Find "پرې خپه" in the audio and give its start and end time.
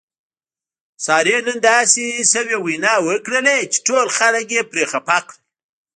4.71-5.17